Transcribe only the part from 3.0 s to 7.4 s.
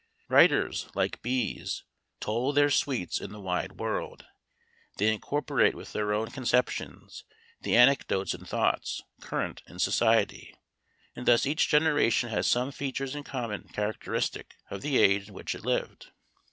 in the wide world; they incorporate with their own conceptions,